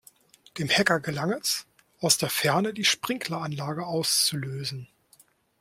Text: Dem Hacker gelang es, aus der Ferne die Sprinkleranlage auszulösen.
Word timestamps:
Dem 0.57 0.67
Hacker 0.67 0.99
gelang 0.99 1.29
es, 1.31 1.67
aus 1.99 2.17
der 2.17 2.31
Ferne 2.31 2.73
die 2.73 2.85
Sprinkleranlage 2.85 3.85
auszulösen. 3.85 4.87